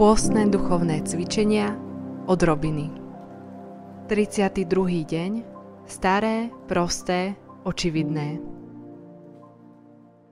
[0.00, 1.76] Pôstne duchovné cvičenia
[2.24, 2.88] od Robiny
[4.08, 4.64] 32.
[5.04, 5.44] deň
[5.84, 7.36] Staré, prosté,
[7.68, 8.40] očividné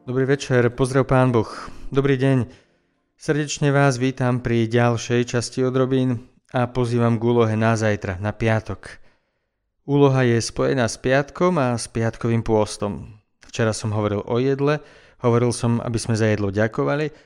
[0.08, 1.52] Dobrý večer, pozdrav Pán Boh.
[1.92, 2.48] Dobrý deň.
[3.20, 8.32] Srdečne vás vítam pri ďalšej časti od Robín a pozývam k úlohe na zajtra, na
[8.32, 8.96] piatok.
[9.84, 13.20] Úloha je spojená s piatkom a s piatkovým pôstom.
[13.44, 14.80] Včera som hovoril o jedle,
[15.20, 17.12] hovoril som, aby sme za jedlo ďakovali–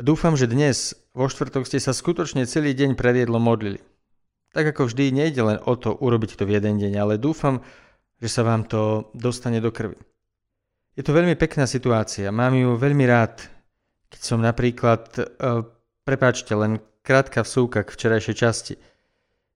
[0.00, 3.84] Dúfam, že dnes, vo štvrtok, ste sa skutočne celý deň pred jedlom modlili.
[4.56, 7.60] Tak ako vždy, nejde len o to urobiť to v jeden deň, ale dúfam,
[8.16, 10.00] že sa vám to dostane do krvi.
[10.96, 13.44] Je to veľmi pekná situácia, mám ju veľmi rád,
[14.08, 15.68] keď som napríklad, uh,
[16.08, 18.74] prepáčte, len krátka vsúka k včerajšej časti.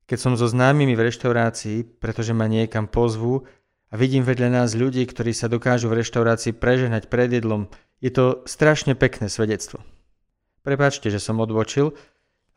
[0.04, 3.48] Keď som so známymi v reštaurácii, pretože ma niekam pozvú
[3.88, 7.72] a vidím vedľa nás ľudí, ktorí sa dokážu v reštaurácii prežehnať pred jedlom,
[8.04, 9.80] je to strašne pekné svedectvo.
[10.65, 11.93] Prepačte, že som odbočil,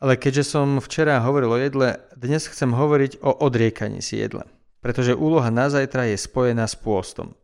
[0.00, 4.48] ale keďže som včera hovoril o jedle, dnes chcem hovoriť o odriekaní si jedla,
[4.80, 7.36] pretože úloha na zajtra je spojená s pôstom.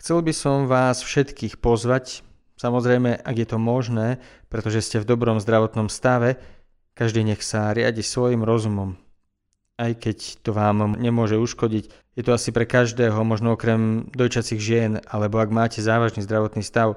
[0.00, 2.24] Chcel by som vás všetkých pozvať,
[2.56, 4.16] samozrejme, ak je to možné,
[4.48, 6.40] pretože ste v dobrom zdravotnom stave,
[6.96, 8.96] každý nech sa riadi svojim rozumom.
[9.76, 15.04] Aj keď to vám nemôže uškodiť, je to asi pre každého, možno okrem dojčacích žien,
[15.04, 16.96] alebo ak máte závažný zdravotný stav,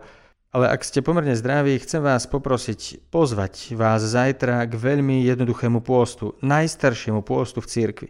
[0.56, 6.40] ale ak ste pomerne zdraví, chcem vás poprosiť pozvať vás zajtra k veľmi jednoduchému pôstu,
[6.40, 8.10] najstaršiemu pôstu v cirkvi.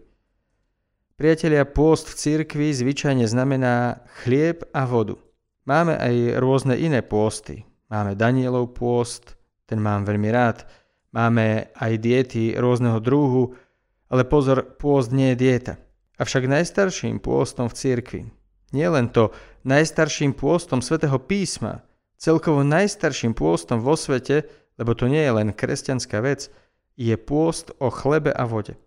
[1.17, 5.17] Priatelia, pôst v cirkvi zvyčajne znamená chlieb a vodu.
[5.65, 7.65] Máme aj rôzne iné pôsty.
[7.89, 9.33] Máme Danielov pôst,
[9.65, 10.69] ten mám veľmi rád.
[11.17, 13.57] Máme aj diety rôzneho druhu,
[14.05, 15.73] ale pozor, pôst nie je dieta.
[16.21, 18.21] Avšak najstarším pôstom v cirkvi,
[18.69, 19.33] nie len to,
[19.65, 21.81] najstarším pôstom svätého písma,
[22.25, 24.49] Celkovo najstarším pôstom vo svete,
[24.81, 26.49] lebo to nie je len kresťanská vec,
[26.97, 28.81] je pôst o chlebe a vode.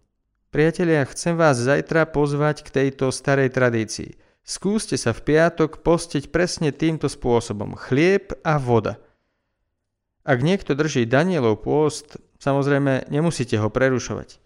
[0.51, 4.19] Priatelia, chcem vás zajtra pozvať k tejto starej tradícii.
[4.43, 7.79] Skúste sa v piatok postiť presne týmto spôsobom.
[7.79, 8.99] Chlieb a voda.
[10.27, 14.43] Ak niekto drží Danielov pôst, samozrejme nemusíte ho prerušovať.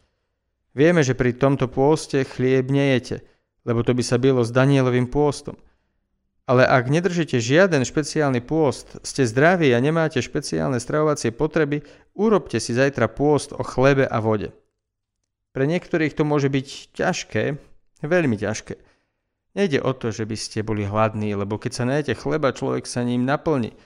[0.76, 3.24] Vieme, že pri tomto pôste chlieb nejete,
[3.64, 5.56] lebo to by sa bylo s Danielovým pôstom–
[6.46, 11.86] ale ak nedržíte žiaden špeciálny pôst, ste zdraví a nemáte špeciálne stravovacie potreby,
[12.18, 14.50] urobte si zajtra pôst o chlebe a vode.
[15.52, 17.44] Pre niektorých to môže byť ťažké,
[18.02, 18.74] veľmi ťažké.
[19.52, 23.04] Nejde o to, že by ste boli hladní, lebo keď sa najete chleba, človek sa
[23.04, 23.76] ním naplní.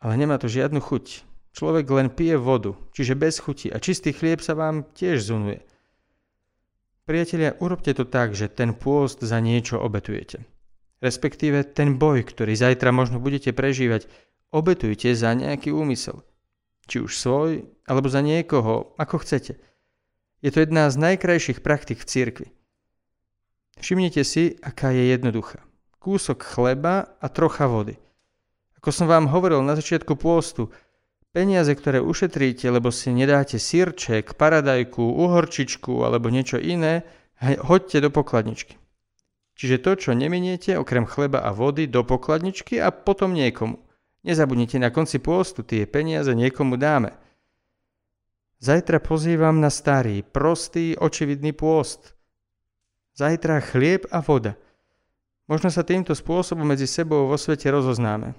[0.00, 1.28] Ale nemá to žiadnu chuť.
[1.52, 5.60] Človek len pije vodu, čiže bez chuti a čistý chlieb sa vám tiež zunuje.
[7.04, 10.44] Priatelia, urobte to tak, že ten pôst za niečo obetujete.
[10.98, 14.10] Respektíve ten boj, ktorý zajtra možno budete prežívať,
[14.50, 16.26] obetujte za nejaký úmysel.
[16.90, 17.50] Či už svoj,
[17.86, 19.60] alebo za niekoho, ako chcete.
[20.42, 22.48] Je to jedna z najkrajších praktik v cirkvi.
[23.78, 25.62] Všimnite si, aká je jednoduchá.
[26.02, 27.94] Kúsok chleba a trocha vody.
[28.78, 30.70] Ako som vám hovoril na začiatku pôstu,
[31.30, 37.06] peniaze, ktoré ušetríte, lebo si nedáte sírček, paradajku, uhorčičku alebo niečo iné,
[37.38, 38.78] hoďte do pokladničky.
[39.58, 43.82] Čiže to, čo neminiete, okrem chleba a vody, do pokladničky a potom niekomu.
[44.22, 47.18] Nezabudnite na konci pôstu, tie peniaze niekomu dáme.
[48.62, 52.14] Zajtra pozývam na starý, prostý, očividný pôst.
[53.18, 54.54] Zajtra chlieb a voda.
[55.50, 58.38] Možno sa týmto spôsobom medzi sebou vo svete rozoznáme.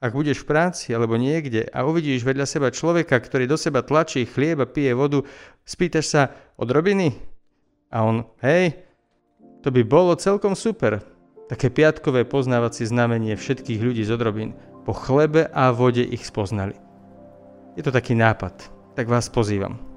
[0.00, 4.24] Ak budeš v práci alebo niekde a uvidíš vedľa seba človeka, ktorý do seba tlačí
[4.24, 5.24] chlieb a pije vodu,
[5.64, 6.22] spýtaš sa
[6.56, 7.16] od robiny?
[7.92, 8.84] A on, hej,
[9.64, 11.00] to by bolo celkom super.
[11.48, 14.52] Také piatkové poznávacie znamenie všetkých ľudí z odrobín.
[14.84, 16.76] Po chlebe a vode ich spoznali.
[17.72, 18.52] Je to taký nápad,
[18.92, 19.93] tak vás pozývam.